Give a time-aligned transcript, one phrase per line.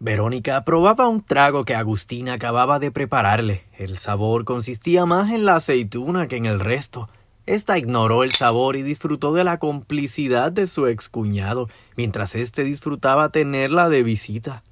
[0.00, 3.64] Verónica probaba un trago que Agustín acababa de prepararle.
[3.76, 7.08] El sabor consistía más en la aceituna que en el resto.
[7.46, 13.30] Esta ignoró el sabor y disfrutó de la complicidad de su excuñado, mientras éste disfrutaba
[13.30, 14.62] tenerla de visita.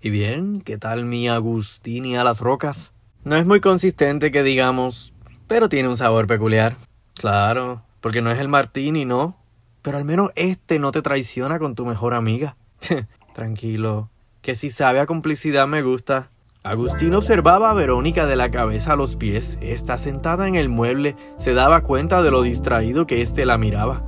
[0.00, 0.62] ¿Y bien?
[0.62, 2.92] ¿Qué tal mi Agustín y a las rocas?
[3.22, 5.12] No es muy consistente que digamos,
[5.46, 6.76] pero tiene un sabor peculiar.
[7.14, 9.36] Claro, porque no es el martini, ¿no?
[9.80, 12.56] Pero al menos este no te traiciona con tu mejor amiga.
[13.34, 14.10] Tranquilo,
[14.42, 16.28] que si sabe a complicidad me gusta.
[16.64, 19.56] Agustín observaba a Verónica de la cabeza a los pies.
[19.60, 24.04] Esta sentada en el mueble se daba cuenta de lo distraído que éste la miraba.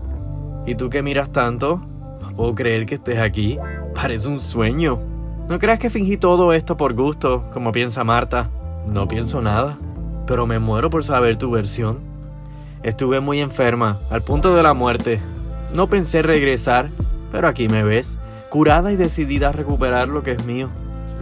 [0.66, 1.78] ¿Y tú qué miras tanto?
[2.20, 3.58] No puedo creer que estés aquí.
[3.94, 5.00] Parece un sueño.
[5.48, 8.50] No creas que fingí todo esto por gusto, como piensa Marta.
[8.88, 9.78] No pienso nada,
[10.26, 12.00] pero me muero por saber tu versión.
[12.82, 15.20] Estuve muy enferma, al punto de la muerte.
[15.74, 16.88] No pensé regresar,
[17.30, 18.18] pero aquí me ves,
[18.54, 20.70] curada y decidida a recuperar lo que es mío.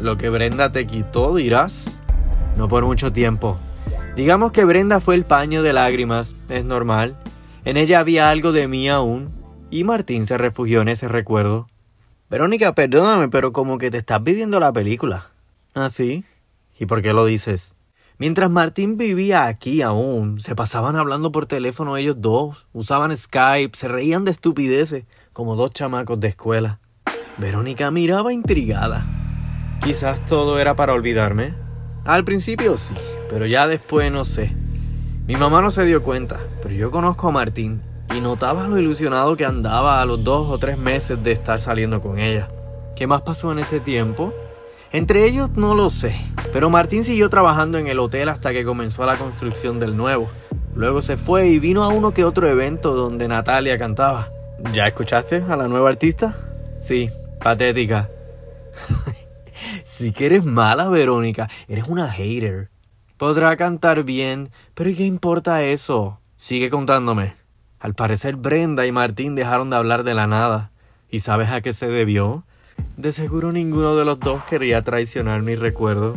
[0.03, 1.99] Lo que Brenda te quitó, dirás.
[2.59, 3.57] No por mucho tiempo.
[4.15, 7.16] Digamos que Brenda fue el paño de lágrimas, es normal.
[7.65, 9.30] En ella había algo de mí aún,
[9.71, 11.69] y Martín se refugió en ese recuerdo.
[12.29, 15.30] Verónica, perdóname, pero como que te estás viviendo la película.
[15.73, 16.27] ¿Ah, sí?
[16.79, 17.77] ¿Y por qué lo dices?
[18.19, 23.89] Mientras Martín vivía aquí aún, se pasaban hablando por teléfono ellos dos, usaban Skype, se
[23.89, 26.79] reían de estupideces, como dos chamacos de escuela.
[27.38, 29.07] Verónica miraba intrigada.
[29.83, 31.55] Quizás todo era para olvidarme.
[32.05, 32.95] Al principio sí,
[33.29, 34.55] pero ya después no sé.
[35.27, 37.80] Mi mamá no se dio cuenta, pero yo conozco a Martín
[38.15, 42.01] y notaba lo ilusionado que andaba a los dos o tres meses de estar saliendo
[42.01, 42.51] con ella.
[42.97, 44.35] ¿Qué más pasó en ese tiempo?
[44.93, 46.15] Entre ellos no lo sé,
[46.52, 50.29] pero Martín siguió trabajando en el hotel hasta que comenzó la construcción del nuevo.
[50.74, 54.29] Luego se fue y vino a uno que otro evento donde Natalia cantaba.
[54.73, 56.37] ¿Ya escuchaste a la nueva artista?
[56.79, 57.11] Sí,
[57.43, 58.09] patética.
[59.85, 61.49] sí que eres mala, Verónica.
[61.68, 62.71] Eres una hater.
[63.16, 66.21] Podrá cantar bien, pero ¿qué importa eso?
[66.37, 67.37] Sigue contándome.
[67.78, 70.71] Al parecer Brenda y Martín dejaron de hablar de la nada.
[71.11, 72.44] ¿Y sabes a qué se debió?
[72.97, 76.17] De seguro ninguno de los dos quería traicionar mi recuerdo.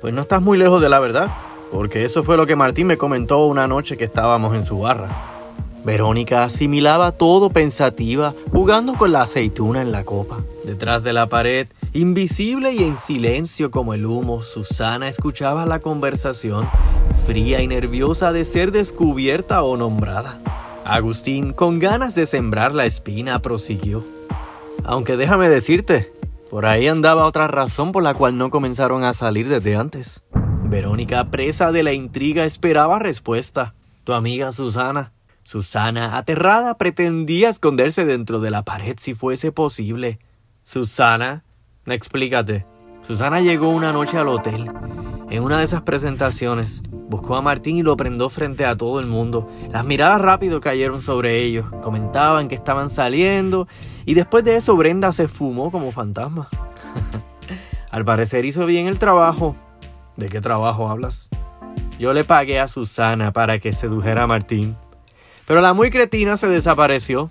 [0.00, 1.32] Pues no estás muy lejos de la verdad,
[1.70, 5.31] porque eso fue lo que Martín me comentó una noche que estábamos en su barra.
[5.84, 10.44] Verónica asimilaba todo pensativa, jugando con la aceituna en la copa.
[10.64, 16.68] Detrás de la pared, invisible y en silencio como el humo, Susana escuchaba la conversación,
[17.26, 20.40] fría y nerviosa de ser descubierta o nombrada.
[20.84, 24.04] Agustín, con ganas de sembrar la espina, prosiguió.
[24.84, 26.12] Aunque déjame decirte,
[26.48, 30.22] por ahí andaba otra razón por la cual no comenzaron a salir desde antes.
[30.64, 33.74] Verónica, presa de la intriga, esperaba respuesta.
[34.04, 35.12] Tu amiga Susana.
[35.44, 40.18] Susana, aterrada, pretendía esconderse dentro de la pared si fuese posible.
[40.62, 41.44] Susana,
[41.86, 42.64] explícate.
[43.02, 44.70] Susana llegó una noche al hotel.
[45.30, 49.06] En una de esas presentaciones, buscó a Martín y lo prendó frente a todo el
[49.06, 49.48] mundo.
[49.70, 51.66] Las miradas rápido cayeron sobre ellos.
[51.82, 53.66] Comentaban que estaban saliendo
[54.04, 56.48] y después de eso Brenda se fumó como fantasma.
[57.90, 59.56] Al parecer hizo bien el trabajo.
[60.16, 61.28] ¿De qué trabajo hablas?
[61.98, 64.76] Yo le pagué a Susana para que sedujera a Martín.
[65.46, 67.30] Pero la muy cretina se desapareció.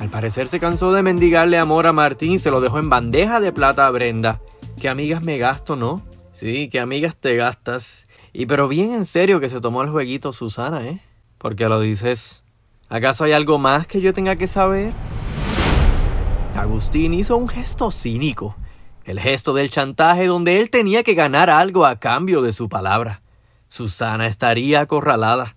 [0.00, 3.40] Al parecer se cansó de mendigarle amor a Martín y se lo dejó en bandeja
[3.40, 4.40] de plata a Brenda.
[4.80, 6.02] ¿Qué amigas me gasto, no?
[6.32, 8.08] Sí, qué amigas te gastas.
[8.32, 11.00] Y pero bien en serio que se tomó el jueguito Susana, ¿eh?
[11.38, 12.44] ¿Por qué lo dices?
[12.88, 14.92] ¿Acaso hay algo más que yo tenga que saber?
[16.54, 18.56] Agustín hizo un gesto cínico,
[19.04, 23.22] el gesto del chantaje donde él tenía que ganar algo a cambio de su palabra.
[23.68, 25.56] Susana estaría acorralada.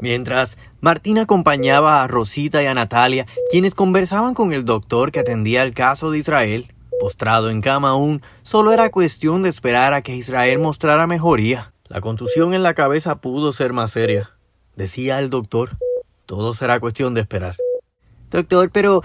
[0.00, 5.62] Mientras, Martín acompañaba a Rosita y a Natalia, quienes conversaban con el doctor que atendía
[5.62, 6.72] el caso de Israel.
[7.00, 11.72] Postrado en cama aún, solo era cuestión de esperar a que Israel mostrara mejoría.
[11.88, 14.30] La contusión en la cabeza pudo ser más seria.
[14.76, 15.76] Decía el doctor,
[16.26, 17.56] todo será cuestión de esperar.
[18.30, 19.02] Doctor, pero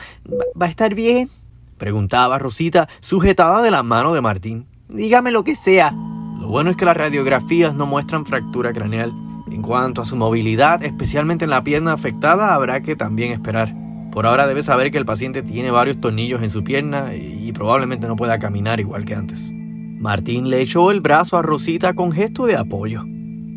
[0.59, 1.29] ¿va a estar bien?
[1.77, 4.67] Preguntaba Rosita, sujetada de la mano de Martín.
[4.87, 5.91] Dígame lo que sea.
[6.39, 9.13] Lo bueno es que las radiografías no muestran fractura craneal.
[9.51, 13.73] En cuanto a su movilidad, especialmente en la pierna afectada, habrá que también esperar.
[14.11, 18.07] Por ahora debe saber que el paciente tiene varios tornillos en su pierna y probablemente
[18.07, 19.51] no pueda caminar igual que antes.
[19.53, 23.03] Martín le echó el brazo a Rosita con gesto de apoyo.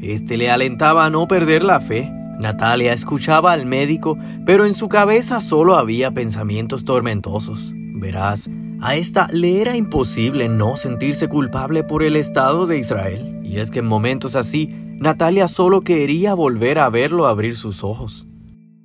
[0.02, 2.10] Este le alentaba a no perder la fe.
[2.38, 7.72] Natalia escuchaba al médico, pero en su cabeza solo había pensamientos tormentosos.
[7.74, 8.50] Verás,
[8.80, 13.38] a esta le era imposible no sentirse culpable por el estado de Israel.
[13.44, 18.24] Y es que en momentos así, Natalia solo quería volver a verlo abrir sus ojos.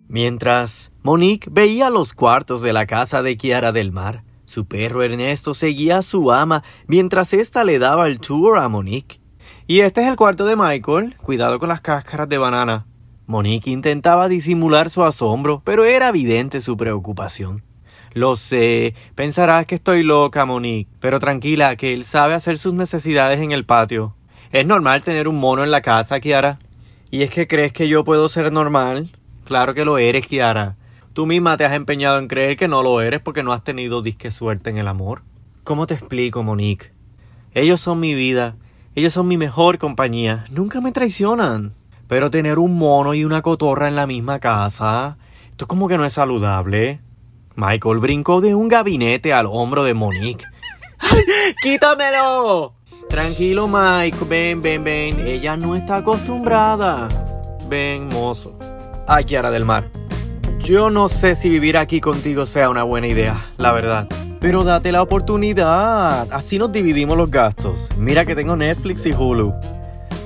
[0.08, 4.24] Mientras, Monique veía los cuartos de la casa de Kiara del Mar.
[4.46, 9.22] Su perro Ernesto seguía a su ama mientras ésta le daba el tour a Monique.
[9.68, 11.16] Y este es el cuarto de Michael.
[11.22, 12.88] Cuidado con las cáscaras de banana.
[13.28, 17.64] Monique intentaba disimular su asombro, pero era evidente su preocupación.
[18.14, 23.40] Lo sé, pensarás que estoy loca, Monique, pero tranquila, que él sabe hacer sus necesidades
[23.40, 24.17] en el patio.
[24.52, 26.60] Es normal tener un mono en la casa, Kiara.
[27.12, 29.12] ¿Y es que crees que yo puedo ser normal?
[29.44, 30.78] Claro que lo eres, Kiara.
[31.14, 34.02] Tú misma te has empeñado en creer que no lo eres porque no has tenido
[34.02, 35.24] disque suerte en el amor.
[35.64, 36.94] ¿Cómo te explico, Monique?
[37.54, 38.56] Ellos son mi vida,
[38.96, 41.74] ellos son mi mejor compañía, nunca me traicionan.
[42.08, 45.18] Pero tener un mono y una cotorra en la misma casa,
[45.50, 47.02] esto como que no es saludable.
[47.56, 50.46] Michael brincó de un gabinete al hombro de Monique.
[51.00, 51.24] ¡Ay,
[51.62, 52.77] ¡Quítamelo!
[53.10, 54.18] Tranquilo, Mike.
[54.28, 55.20] Ven, ven, ven.
[55.26, 57.08] Ella no está acostumbrada.
[57.70, 58.58] Ven, mozo.
[59.08, 59.90] Ay, Kiara del Mar.
[60.60, 64.08] Yo no sé si vivir aquí contigo sea una buena idea, la verdad.
[64.40, 66.28] Pero date la oportunidad.
[66.32, 67.90] Así nos dividimos los gastos.
[67.98, 69.54] Mira que tengo Netflix y Hulu.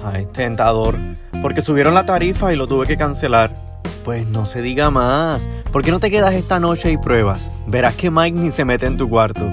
[0.03, 0.97] Ay, tentador.
[1.41, 3.55] Porque subieron la tarifa y lo tuve que cancelar.
[4.03, 5.47] Pues no se diga más.
[5.71, 7.59] ¿Por qué no te quedas esta noche y pruebas?
[7.67, 9.49] Verás que Mike ni se mete en tu cuarto.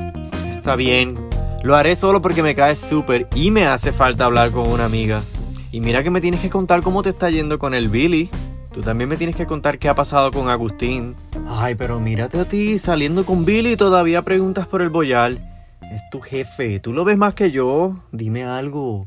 [0.51, 1.28] Está bien.
[1.69, 5.23] Lo haré solo porque me caes súper y me hace falta hablar con una amiga.
[5.71, 8.31] Y mira que me tienes que contar cómo te está yendo con el Billy.
[8.73, 11.15] Tú también me tienes que contar qué ha pasado con Agustín.
[11.47, 15.47] Ay, pero mírate a ti, saliendo con Billy todavía preguntas por el boyal.
[15.93, 17.99] Es tu jefe, tú lo ves más que yo.
[18.13, 19.07] Dime algo.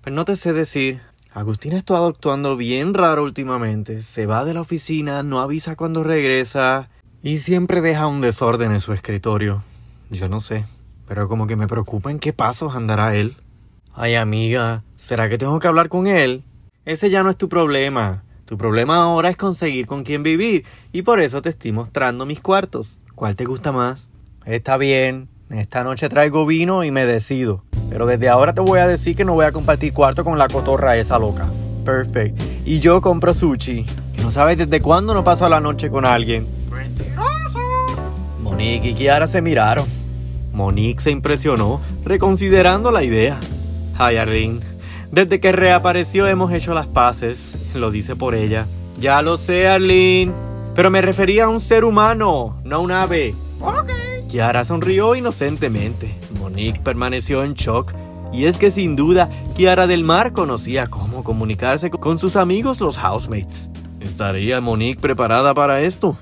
[0.00, 1.02] Pues no te sé decir.
[1.34, 4.00] Agustín ha estado actuando bien raro últimamente.
[4.00, 6.88] Se va de la oficina, no avisa cuando regresa
[7.22, 9.62] y siempre deja un desorden en su escritorio.
[10.08, 10.64] Yo no sé,
[11.10, 13.34] pero como que me preocupa en qué pasos andará él.
[13.92, 16.44] Ay, amiga, ¿será que tengo que hablar con él?
[16.84, 18.22] Ese ya no es tu problema.
[18.44, 22.40] Tu problema ahora es conseguir con quién vivir y por eso te estoy mostrando mis
[22.40, 23.00] cuartos.
[23.16, 24.12] ¿Cuál te gusta más?
[24.46, 27.64] Está bien, esta noche traigo vino y me decido.
[27.88, 30.46] Pero desde ahora te voy a decir que no voy a compartir cuarto con la
[30.46, 31.48] cotorra esa loca.
[31.84, 32.40] Perfect.
[32.64, 33.84] Y yo compro sushi.
[34.14, 36.46] Que no sabes desde cuándo no paso la noche con alguien.
[38.40, 39.99] Monique y Kiara se miraron.
[40.52, 43.38] Monique se impresionó, reconsiderando la idea.
[43.98, 44.60] Ay, Arlene,
[45.10, 48.66] desde que reapareció hemos hecho las paces, lo dice por ella.
[48.98, 50.32] Ya lo sé, Arlene,
[50.74, 53.34] pero me refería a un ser humano, no a un ave.
[53.60, 53.90] Ok.
[54.28, 56.14] Kiara sonrió inocentemente.
[56.38, 57.92] Monique permaneció en shock.
[58.32, 62.96] Y es que sin duda, Kiara del Mar conocía cómo comunicarse con sus amigos los
[62.96, 63.68] housemates.
[63.98, 66.16] ¿Estaría Monique preparada para esto?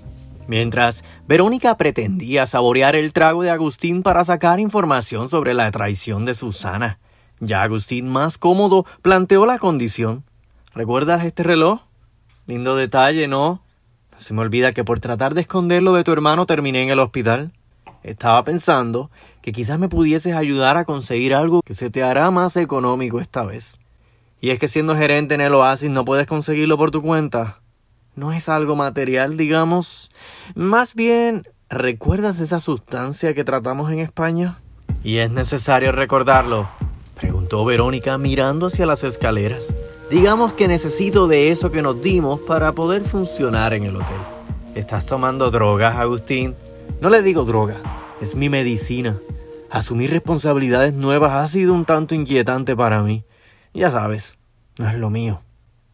[0.46, 6.32] Mientras, Verónica pretendía saborear el trago de Agustín para sacar información sobre la traición de
[6.32, 7.00] Susana.
[7.38, 10.24] Ya Agustín, más cómodo, planteó la condición.
[10.74, 11.82] ¿Recuerdas este reloj?
[12.46, 13.60] Lindo detalle, ¿no?
[14.16, 17.52] Se me olvida que por tratar de esconderlo de tu hermano terminé en el hospital.
[18.02, 19.10] Estaba pensando
[19.42, 23.44] que quizás me pudieses ayudar a conseguir algo que se te hará más económico esta
[23.44, 23.78] vez.
[24.40, 27.58] Y es que siendo gerente en el Oasis no puedes conseguirlo por tu cuenta
[28.18, 30.10] no es algo material, digamos.
[30.54, 34.60] Más bien, ¿recuerdas esa sustancia que tratamos en España?
[35.04, 36.68] ¿Y es necesario recordarlo?
[37.14, 39.66] Preguntó Verónica mirando hacia las escaleras.
[40.10, 44.20] Digamos que necesito de eso que nos dimos para poder funcionar en el hotel.
[44.74, 46.54] ¿Estás tomando drogas, Agustín?
[47.00, 47.76] No le digo droga,
[48.20, 49.18] es mi medicina.
[49.70, 53.24] Asumir responsabilidades nuevas ha sido un tanto inquietante para mí.
[53.74, 54.38] Ya sabes,
[54.78, 55.42] no es lo mío.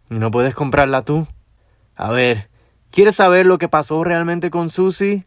[0.08, 1.26] ¿No puedes comprarla tú?
[1.96, 2.48] A ver,
[2.90, 5.26] ¿quieres saber lo que pasó realmente con Susie?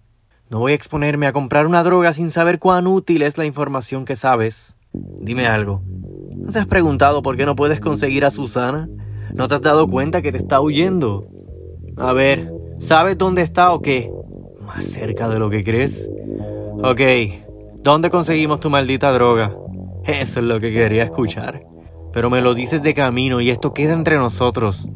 [0.50, 4.06] No voy a exponerme a comprar una droga sin saber cuán útil es la información
[4.06, 4.76] que sabes.
[4.94, 5.82] Dime algo.
[6.36, 8.90] ¿No te has preguntado por qué no puedes conseguir a Susana?
[9.34, 11.28] ¿No te has dado cuenta que te está huyendo?
[11.98, 14.12] A ver, ¿sabes dónde está o qué?
[14.62, 16.10] Más cerca de lo que crees.
[16.84, 17.02] Ok,
[17.78, 19.56] ¿dónde conseguimos tu maldita droga?
[20.06, 21.62] Eso es lo que quería escuchar.
[22.14, 24.90] Pero me lo dices de camino y esto queda entre nosotros.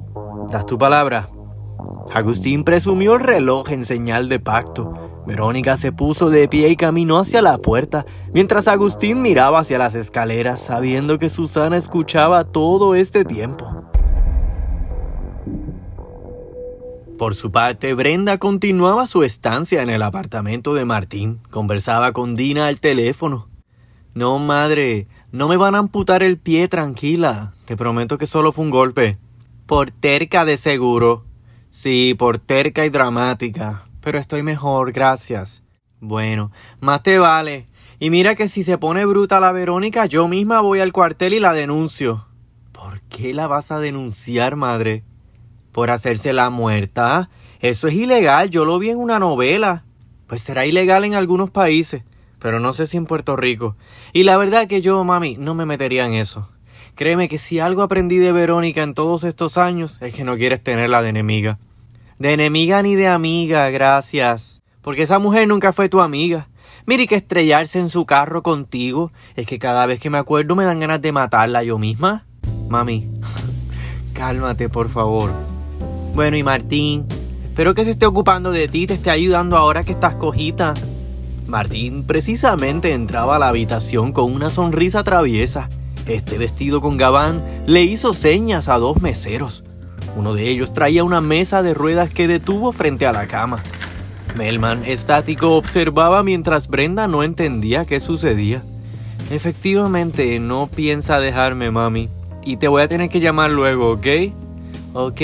[0.50, 1.30] ¿Das tu palabra?
[2.14, 5.24] Agustín presumió el reloj en señal de pacto.
[5.26, 9.96] Verónica se puso de pie y caminó hacia la puerta, mientras Agustín miraba hacia las
[9.96, 13.86] escaleras, sabiendo que Susana escuchaba todo este tiempo.
[17.18, 21.40] Por su parte, Brenda continuaba su estancia en el apartamento de Martín.
[21.50, 23.48] Conversaba con Dina al teléfono.
[24.14, 27.54] No, madre, no me van a amputar el pie, tranquila.
[27.66, 29.18] Te prometo que solo fue un golpe.
[29.66, 31.24] Por terca de seguro,
[31.72, 33.86] Sí, por terca y dramática.
[34.02, 35.64] Pero estoy mejor, gracias.
[36.02, 36.52] Bueno,
[36.82, 37.66] más te vale.
[37.98, 41.40] Y mira que si se pone bruta la Verónica, yo misma voy al cuartel y
[41.40, 42.28] la denuncio.
[42.74, 45.06] ¿Por qué la vas a denunciar, madre?
[45.72, 47.30] ¿Por hacerse la muerta?
[47.62, 49.86] Eso es ilegal, yo lo vi en una novela.
[50.28, 52.04] Pues será ilegal en algunos países.
[52.40, 53.78] pero no sé si en Puerto Rico.
[54.12, 56.50] Y la verdad que yo, mami, no me metería en eso.
[56.96, 60.62] Créeme que si algo aprendí de Verónica en todos estos años es que no quieres
[60.62, 61.60] tenerla de enemiga.
[62.20, 64.62] De enemiga ni de amiga, gracias.
[64.82, 66.48] Porque esa mujer nunca fue tu amiga.
[66.86, 70.66] Mire que estrellarse en su carro contigo es que cada vez que me acuerdo me
[70.66, 72.26] dan ganas de matarla yo misma.
[72.70, 73.10] Mami,
[74.14, 75.32] cálmate por favor.
[76.14, 77.06] Bueno, y Martín,
[77.46, 80.74] espero que se esté ocupando de ti, te esté ayudando ahora que estás cojita.
[81.48, 85.70] Martín precisamente entraba a la habitación con una sonrisa traviesa.
[86.08, 89.64] Este vestido con gabán le hizo señas a dos meseros.
[90.16, 93.64] Uno de ellos traía una mesa de ruedas que detuvo frente a la cama.
[94.36, 98.64] Melman, estático, observaba mientras Brenda no entendía qué sucedía.
[99.30, 102.10] Efectivamente, no piensa dejarme, mami.
[102.44, 104.08] Y te voy a tener que llamar luego, ¿ok?
[104.94, 105.22] Ok,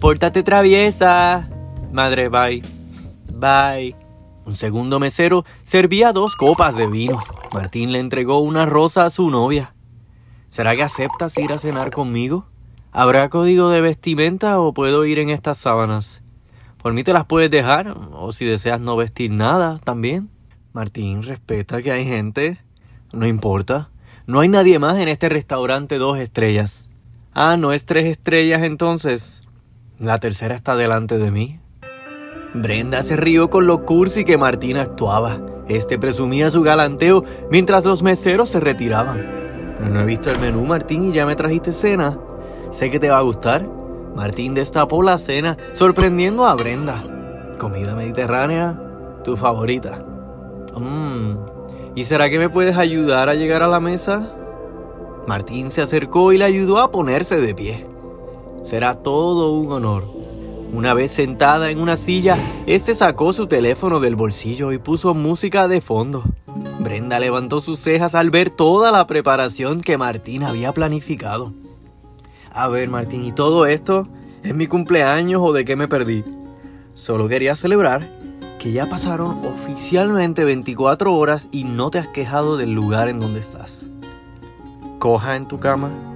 [0.00, 1.48] pórtate traviesa.
[1.92, 2.62] Madre, bye.
[3.34, 3.96] Bye.
[4.44, 7.22] Un segundo mesero servía dos copas de vino.
[7.52, 9.74] Martín le entregó una rosa a su novia.
[10.52, 12.44] ¿Será que aceptas ir a cenar conmigo?
[12.90, 16.20] ¿Habrá código de vestimenta o puedo ir en estas sábanas?
[16.82, 20.28] Por mí te las puedes dejar, o si deseas no vestir nada, también.
[20.74, 22.58] Martín, respeta que hay gente.
[23.14, 23.88] No importa.
[24.26, 26.90] No hay nadie más en este restaurante dos estrellas.
[27.32, 29.48] Ah, no es tres estrellas entonces.
[29.98, 31.60] La tercera está delante de mí.
[32.52, 35.40] Brenda se rió con lo cursi que Martín actuaba.
[35.66, 39.41] Este presumía su galanteo mientras los meseros se retiraban.
[39.90, 42.18] No he visto el menú, Martín, y ya me trajiste cena.
[42.70, 43.66] Sé que te va a gustar.
[44.14, 47.02] Martín destapó la cena, sorprendiendo a Brenda.
[47.58, 48.80] Comida mediterránea,
[49.24, 50.04] tu favorita.
[50.76, 51.32] Mmm.
[51.94, 54.34] ¿Y será que me puedes ayudar a llegar a la mesa?
[55.26, 57.86] Martín se acercó y le ayudó a ponerse de pie.
[58.62, 60.21] Será todo un honor.
[60.72, 65.68] Una vez sentada en una silla, este sacó su teléfono del bolsillo y puso música
[65.68, 66.24] de fondo.
[66.80, 71.52] Brenda levantó sus cejas al ver toda la preparación que Martín había planificado.
[72.50, 74.08] A ver, Martín, ¿y todo esto?
[74.42, 76.24] ¿Es mi cumpleaños o de qué me perdí?
[76.94, 78.10] Solo quería celebrar
[78.58, 83.40] que ya pasaron oficialmente 24 horas y no te has quejado del lugar en donde
[83.40, 83.90] estás.
[84.98, 86.11] ¿Coja en tu cama?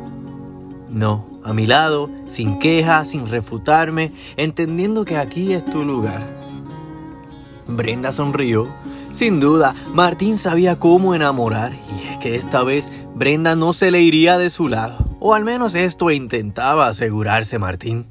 [0.88, 6.26] No, a mi lado, sin queja, sin refutarme, entendiendo que aquí es tu lugar.
[7.66, 8.69] Brenda sonrió.
[9.12, 14.02] Sin duda, Martín sabía cómo enamorar y es que esta vez Brenda no se le
[14.02, 14.99] iría de su lado.
[15.21, 18.07] O al menos esto intentaba asegurarse Martín.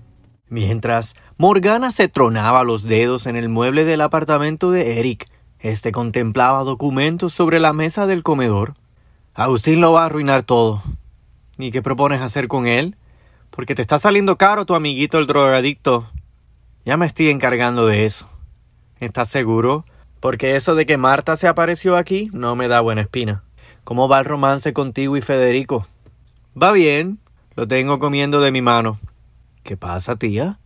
[0.49, 5.25] Mientras, Morgana se tronaba los dedos en el mueble del apartamento de Eric.
[5.59, 8.73] Este contemplaba documentos sobre la mesa del comedor.
[9.33, 10.81] Agustín lo va a arruinar todo.
[11.57, 12.95] ¿Y qué propones hacer con él?
[13.49, 16.09] Porque te está saliendo caro tu amiguito el drogadicto.
[16.85, 18.29] Ya me estoy encargando de eso.
[18.99, 19.85] ¿Estás seguro?
[20.19, 23.43] Porque eso de que Marta se apareció aquí no me da buena espina.
[23.83, 25.87] ¿Cómo va el romance contigo y Federico?
[26.61, 27.19] Va bien,
[27.55, 28.99] lo tengo comiendo de mi mano.
[29.63, 30.59] ¿Qué pasa, tía?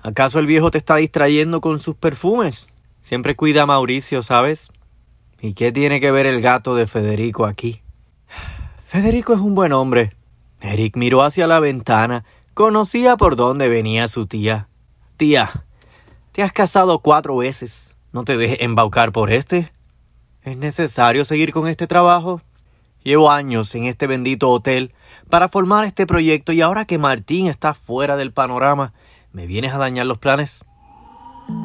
[0.00, 2.68] ¿Acaso el viejo te está distrayendo con sus perfumes?
[3.00, 4.70] Siempre cuida a Mauricio, ¿sabes?
[5.40, 7.82] ¿Y qué tiene que ver el gato de Federico aquí?
[8.86, 10.12] Federico es un buen hombre.
[10.72, 12.24] Eric miró hacia la ventana.
[12.54, 14.68] Conocía por dónde venía su tía.
[15.16, 15.64] Tía,
[16.32, 17.94] te has casado cuatro veces.
[18.12, 19.72] ¿No te dejes embaucar por este?
[20.42, 22.40] ¿Es necesario seguir con este trabajo?
[23.02, 24.92] Llevo años en este bendito hotel
[25.30, 28.92] para formar este proyecto y ahora que Martín está fuera del panorama,
[29.32, 30.64] ¿me vienes a dañar los planes?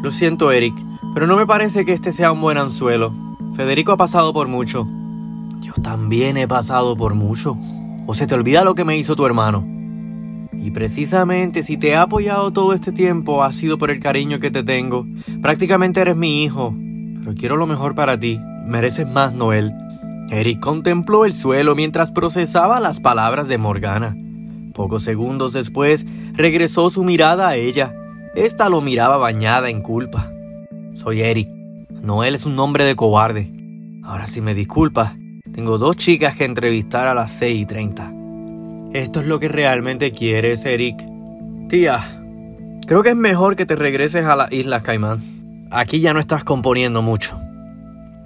[0.03, 0.75] Lo siento, Eric,
[1.13, 3.13] pero no me parece que este sea un buen anzuelo.
[3.55, 4.87] Federico ha pasado por mucho.
[5.59, 7.57] Yo también he pasado por mucho.
[8.05, 9.65] ¿O se te olvida lo que me hizo tu hermano?
[10.53, 14.51] Y precisamente si te he apoyado todo este tiempo ha sido por el cariño que
[14.51, 15.05] te tengo.
[15.41, 16.75] Prácticamente eres mi hijo.
[17.19, 18.39] Pero quiero lo mejor para ti.
[18.65, 19.73] Mereces más, Noel.
[20.29, 24.15] Eric contempló el suelo mientras procesaba las palabras de Morgana.
[24.73, 27.93] Pocos segundos después, regresó su mirada a ella.
[28.35, 30.31] Esta lo miraba bañada en culpa.
[30.93, 31.49] Soy Eric.
[32.01, 33.51] Noel es un nombre de cobarde.
[34.03, 35.15] Ahora si me disculpa,
[35.53, 38.13] tengo dos chicas que entrevistar a las 6 y 30.
[38.93, 41.05] Esto es lo que realmente quieres, Eric.
[41.69, 42.21] Tía,
[42.87, 45.67] creo que es mejor que te regreses a las Islas Caimán.
[45.71, 47.39] Aquí ya no estás componiendo mucho.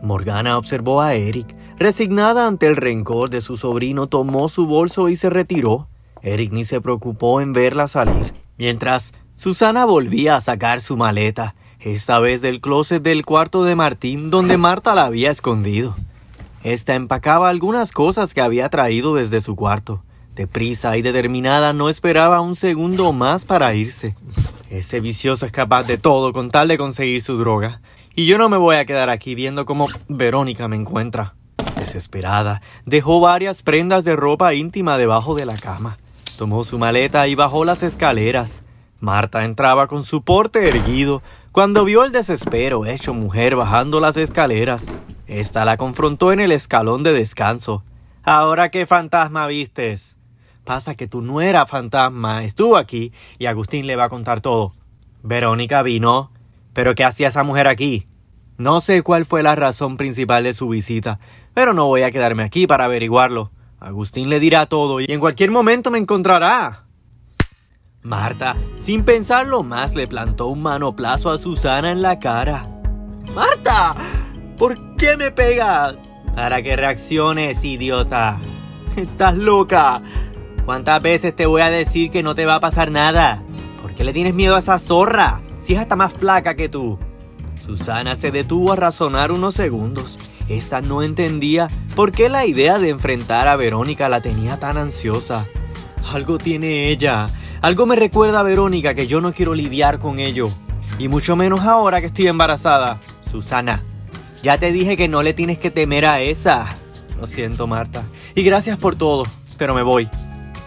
[0.01, 5.17] Morgana observó a Eric Resignada ante el rencor de su sobrino, tomó su bolso y
[5.17, 5.89] se retiró.
[6.21, 8.33] Eric ni se preocupó en verla salir.
[8.57, 14.31] Mientras, Susana volvía a sacar su maleta, esta vez del closet del cuarto de Martín,
[14.31, 15.95] donde Marta la había escondido.
[16.65, 20.03] Esta empacaba algunas cosas que había traído desde su cuarto.
[20.33, 24.15] Deprisa y determinada no esperaba un segundo más para irse.
[24.71, 27.81] Ese vicioso es capaz de todo con tal de conseguir su droga.
[28.15, 31.35] Y yo no me voy a quedar aquí viendo cómo Verónica me encuentra.
[31.77, 35.99] Desesperada, dejó varias prendas de ropa íntima debajo de la cama.
[36.35, 38.63] Tomó su maleta y bajó las escaleras.
[38.99, 44.87] Marta entraba con su porte erguido cuando vio el desespero hecho mujer bajando las escaleras.
[45.27, 47.83] Esta la confrontó en el escalón de descanso.
[48.23, 50.19] ¿Ahora qué fantasma vistes?
[50.63, 54.73] Pasa que tu nuera fantasma estuvo aquí y Agustín le va a contar todo.
[55.23, 56.31] Verónica vino,
[56.75, 58.05] ¿Pero qué hacía esa mujer aquí?
[58.57, 61.19] No sé cuál fue la razón principal de su visita,
[61.53, 63.49] pero no voy a quedarme aquí para averiguarlo.
[63.79, 66.83] Agustín le dirá todo y en cualquier momento me encontrará.
[68.01, 72.67] Marta, sin pensarlo más, le plantó un manoplazo a Susana en la cara.
[73.33, 73.95] ¡Marta!
[74.57, 75.95] ¿Por qué me pegas?
[76.35, 78.39] Para que reacciones, idiota.
[78.95, 80.01] Estás loca.
[80.65, 83.43] ¿Cuántas veces te voy a decir que no te va a pasar nada?
[83.81, 85.41] ¿Por qué le tienes miedo a esa zorra?
[85.65, 86.99] si es hasta más flaca que tú.
[87.65, 90.19] Susana se detuvo a razonar unos segundos.
[90.47, 95.47] Esta no entendía por qué la idea de enfrentar a Verónica la tenía tan ansiosa.
[96.13, 97.29] Algo tiene ella.
[97.63, 100.49] Algo me recuerda a Verónica que yo no quiero lidiar con ello.
[100.99, 102.99] Y mucho menos ahora que estoy embarazada.
[103.27, 103.81] Susana,
[104.45, 106.67] ya te dije que no le tienes que temer a esa.
[107.19, 108.03] Lo siento, Marta.
[108.35, 109.23] Y gracias por todo,
[109.57, 110.07] pero me voy.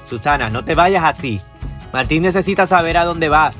[0.08, 1.40] Susana, no te vayas así.
[1.92, 3.54] Martín necesita saber a dónde vas.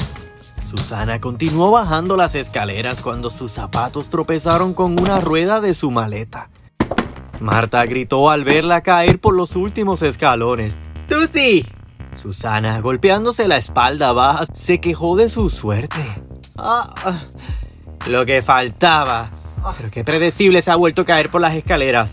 [0.69, 6.51] Susana continuó bajando las escaleras cuando sus zapatos tropezaron con una rueda de su maleta.
[7.39, 10.75] Marta gritó al verla caer por los últimos escalones.
[11.09, 11.65] ¡Tusi!
[12.17, 16.05] Susana, golpeándose la espalda baja, se quejó de su suerte.
[16.57, 17.21] Ah, ah,
[18.09, 19.31] lo que faltaba.
[19.77, 22.13] Pero qué predecible se ha vuelto a caer por las escaleras.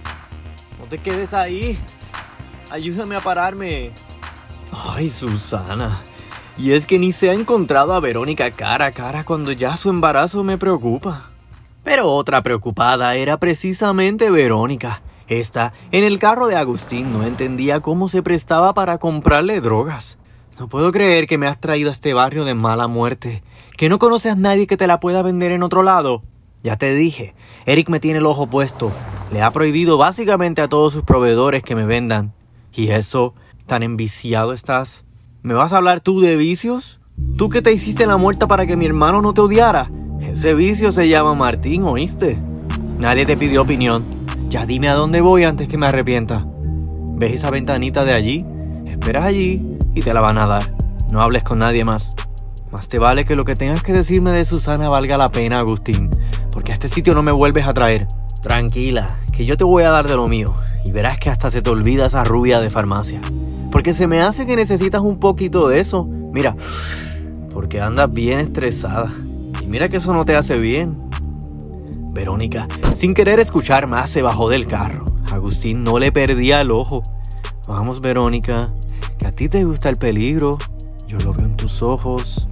[0.80, 1.78] No te quedes ahí.
[2.70, 3.92] Ayúdame a pararme.
[4.72, 6.02] Ay, Susana.
[6.58, 9.90] Y es que ni se ha encontrado a Verónica cara a cara cuando ya su
[9.90, 11.30] embarazo me preocupa.
[11.84, 15.02] Pero otra preocupada era precisamente Verónica.
[15.28, 20.18] Esta, en el carro de Agustín, no entendía cómo se prestaba para comprarle drogas.
[20.60, 23.44] No puedo creer que me has traído a este barrio de mala muerte,
[23.76, 26.24] que no conoces a nadie que te la pueda vender en otro lado.
[26.66, 27.36] Ya te dije,
[27.68, 28.92] Eric me tiene el ojo puesto.
[29.32, 32.34] Le ha prohibido básicamente a todos sus proveedores que me vendan.
[32.74, 33.36] ¿Y eso?
[33.68, 35.06] ¿Tan enviciado estás?
[35.44, 37.00] ¿Me vas a hablar tú de vicios?
[37.38, 39.92] ¿Tú que te hiciste la muerta para que mi hermano no te odiara?
[40.20, 42.40] Ese vicio se llama Martín, ¿oíste?
[42.98, 44.04] Nadie te pidió opinión.
[44.50, 46.48] Ya dime a dónde voy antes que me arrepienta.
[46.48, 48.44] ¿Ves esa ventanita de allí?
[48.88, 50.76] Esperas allí y te la van a dar.
[51.12, 52.16] No hables con nadie más.
[52.72, 56.10] Más te vale que lo que tengas que decirme de Susana valga la pena, Agustín,
[56.56, 58.08] porque a este sitio no me vuelves a traer.
[58.42, 60.54] Tranquila, que yo te voy a dar de lo mío,
[60.86, 63.20] y verás que hasta se te olvida esa rubia de farmacia.
[63.74, 66.06] Porque se me hace que necesitas un poquito de eso.
[66.06, 66.56] Mira,
[67.54, 69.14] porque andas bien estresada.
[69.62, 70.98] Y mira que eso no te hace bien.
[72.14, 75.04] Verónica, sin querer escuchar más, se bajó del carro.
[75.34, 77.04] Agustín no le perdía el ojo.
[77.68, 78.72] Vamos, Verónica,
[79.18, 80.58] que a ti te gusta el peligro.
[81.06, 82.48] Yo lo veo en tus ojos.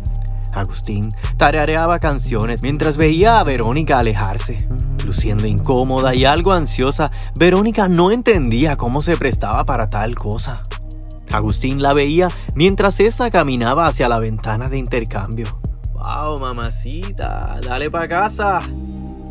[0.54, 4.68] Agustín tarareaba canciones mientras veía a Verónica alejarse.
[5.06, 10.58] Luciendo incómoda y algo ansiosa, Verónica no entendía cómo se prestaba para tal cosa.
[11.32, 15.60] Agustín la veía mientras esa caminaba hacia la ventana de intercambio.
[15.94, 17.60] ¡Wow, mamacita!
[17.66, 18.62] ¡Dale para casa!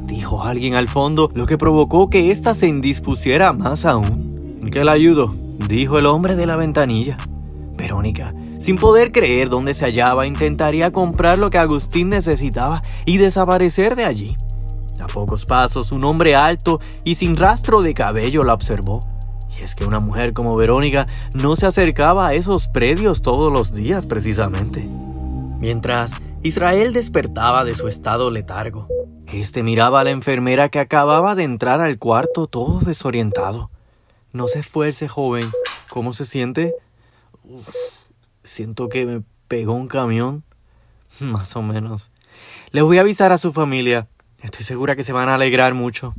[0.05, 4.59] Dijo alguien al fondo, lo que provocó que ésta se indispusiera más aún.
[4.61, 5.35] ¿En qué la ayudo?
[5.69, 7.17] Dijo el hombre de la ventanilla.
[7.77, 13.97] Verónica, sin poder creer dónde se hallaba, intentaría comprar lo que Agustín necesitaba y desaparecer
[13.97, 14.37] de allí.
[15.01, 19.01] A pocos pasos, un hombre alto y sin rastro de cabello la observó.
[19.59, 23.75] Y es que una mujer como Verónica no se acercaba a esos predios todos los
[23.75, 24.89] días precisamente.
[25.59, 26.13] Mientras
[26.45, 28.87] Israel despertaba de su estado letargo,
[29.27, 33.71] este miraba a la enfermera que acababa de entrar al cuarto todo desorientado.
[34.33, 35.51] No se esfuerce, joven.
[35.91, 36.77] ¿Cómo se siente?
[38.45, 40.45] Siento que me pegó un camión.
[41.21, 42.11] Más o menos.
[42.71, 44.09] Les voy a avisar a su familia.
[44.43, 46.15] Estoy segura que se van a alegrar mucho.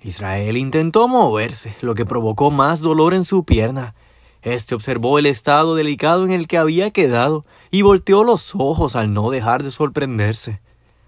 [0.00, 3.94] Israel intentó moverse, lo que provocó más dolor en su pierna.
[4.42, 9.14] Este observó el estado delicado en el que había quedado y volteó los ojos al
[9.14, 10.60] no dejar de sorprenderse.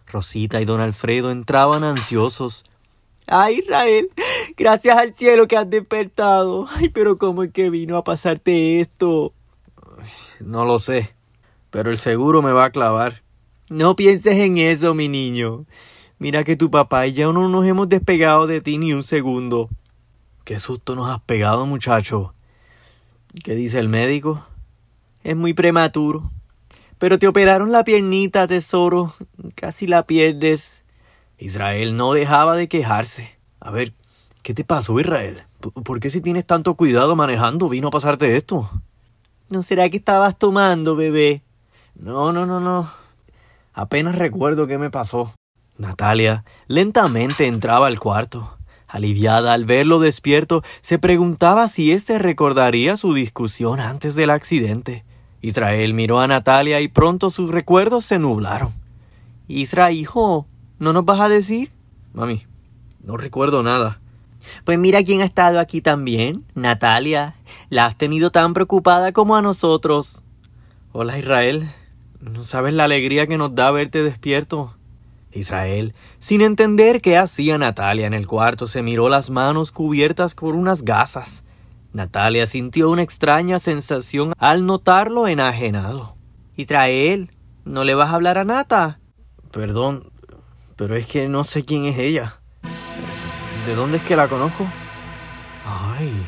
[0.07, 2.64] Rosita y don Alfredo entraban ansiosos.
[3.26, 4.11] ¡Ay, Israel!
[4.57, 6.68] Gracias al cielo que has despertado.
[6.76, 9.33] ¡Ay, pero cómo es que vino a pasarte esto!
[10.40, 11.14] No lo sé,
[11.70, 13.22] pero el seguro me va a clavar.
[13.68, 15.64] No pienses en eso, mi niño.
[16.18, 19.68] Mira que tu papá y yo no nos hemos despegado de ti ni un segundo.
[20.44, 22.35] Qué susto nos has pegado, muchacho.
[23.42, 24.44] ¿Qué dice el médico?
[25.22, 26.30] Es muy prematuro.
[26.98, 29.14] Pero te operaron la piernita, tesoro.
[29.54, 30.85] Casi la pierdes.
[31.38, 33.37] Israel no dejaba de quejarse.
[33.59, 33.92] A ver,
[34.42, 35.44] ¿qué te pasó, Israel?
[35.85, 38.70] ¿Por qué si tienes tanto cuidado manejando vino a pasarte esto?
[39.48, 41.42] ¿No será que estabas tomando, bebé?
[41.94, 42.90] No, no, no, no.
[43.72, 45.35] Apenas recuerdo qué me pasó.
[45.76, 48.57] Natalia lentamente entraba al cuarto.
[48.87, 55.04] Aliviada al verlo despierto, se preguntaba si éste recordaría su discusión antes del accidente.
[55.40, 58.72] Israel miró a Natalia y pronto sus recuerdos se nublaron.
[59.48, 60.46] Isra, hijo,
[60.78, 61.70] ¿no nos vas a decir?
[62.12, 62.46] Mami,
[63.02, 64.00] no recuerdo nada.
[64.64, 67.37] Pues mira quién ha estado aquí también, Natalia.
[67.70, 70.22] La has tenido tan preocupada como a nosotros.
[70.92, 71.70] Hola Israel,
[72.20, 74.76] no sabes la alegría que nos da verte despierto.
[75.33, 80.54] Israel, sin entender qué hacía Natalia en el cuarto, se miró las manos cubiertas por
[80.54, 81.42] unas gasas.
[81.92, 86.16] Natalia sintió una extraña sensación al notarlo enajenado.
[86.57, 87.30] Israel,
[87.64, 89.00] ¿no le vas a hablar a Nata?
[89.50, 90.11] Perdón,
[90.76, 92.40] pero es que no sé quién es ella.
[93.66, 94.66] ¿De dónde es que la conozco?
[95.66, 96.27] Ay.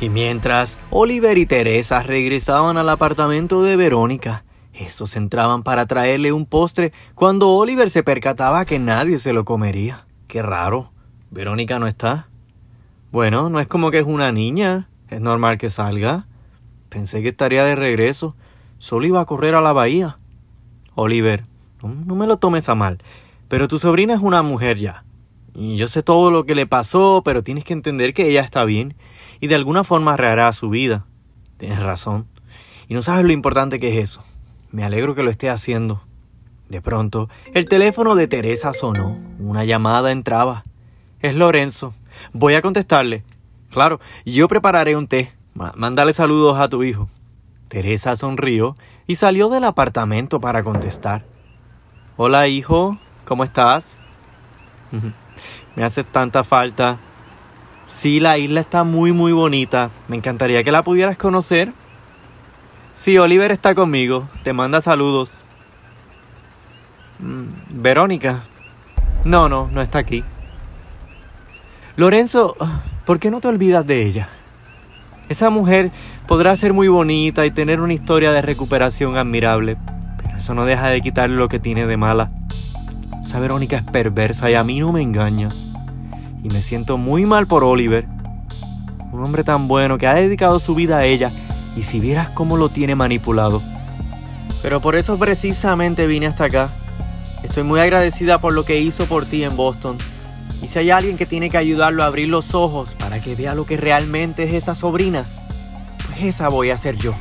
[0.00, 6.46] Y mientras Oliver y Teresa regresaban al apartamento de Verónica, estos entraban para traerle un
[6.46, 10.06] postre cuando Oliver se percataba que nadie se lo comería.
[10.26, 10.90] Qué raro.
[11.30, 12.28] Verónica no está.
[13.12, 14.88] Bueno, no es como que es una niña.
[15.08, 16.26] Es normal que salga.
[16.88, 18.34] Pensé que estaría de regreso.
[18.78, 20.18] Solo iba a correr a la bahía.
[20.96, 21.44] Oliver,
[21.82, 22.98] no, me lo tomes a mal.
[23.46, 25.03] Pero tu sobrina es una mujer ya.
[25.54, 28.64] Y yo sé todo lo que le pasó, pero tienes que entender que ella está
[28.64, 28.94] bien
[29.40, 31.06] y de alguna forma arreglará su vida.
[31.56, 32.26] Tienes razón.
[32.88, 34.24] Y no sabes lo importante que es eso.
[34.70, 36.02] Me alegro que lo esté haciendo.
[36.68, 39.18] De pronto, el teléfono de Teresa sonó.
[39.38, 40.64] Una llamada entraba.
[41.20, 41.94] Es Lorenzo.
[42.32, 43.22] Voy a contestarle.
[43.70, 45.32] Claro, yo prepararé un té.
[45.54, 47.08] Mándale saludos a tu hijo.
[47.68, 51.24] Teresa sonrió y salió del apartamento para contestar.
[52.16, 52.98] Hola, hijo.
[53.24, 54.04] ¿Cómo estás?
[55.76, 56.98] Me hace tanta falta.
[57.88, 59.90] Sí, la isla está muy, muy bonita.
[60.08, 61.72] Me encantaría que la pudieras conocer.
[62.94, 64.28] Sí, Oliver está conmigo.
[64.42, 65.40] Te manda saludos.
[67.18, 68.42] Mm, Verónica.
[69.24, 70.22] No, no, no está aquí.
[71.96, 72.56] Lorenzo,
[73.04, 74.28] ¿por qué no te olvidas de ella?
[75.28, 75.90] Esa mujer
[76.26, 79.76] podrá ser muy bonita y tener una historia de recuperación admirable,
[80.18, 82.30] pero eso no deja de quitarle lo que tiene de mala.
[83.24, 85.48] Esa Verónica es perversa y a mí no me engaña.
[86.42, 88.06] Y me siento muy mal por Oliver.
[89.12, 91.30] Un hombre tan bueno que ha dedicado su vida a ella
[91.76, 93.62] y si vieras cómo lo tiene manipulado.
[94.62, 96.68] Pero por eso precisamente vine hasta acá.
[97.42, 99.96] Estoy muy agradecida por lo que hizo por ti en Boston.
[100.62, 103.54] Y si hay alguien que tiene que ayudarlo a abrir los ojos para que vea
[103.54, 105.24] lo que realmente es esa sobrina,
[106.06, 107.14] pues esa voy a ser yo.